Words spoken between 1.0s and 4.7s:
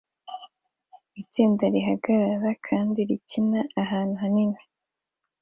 Itsinda rihagarara kandi rikina ahantu hanini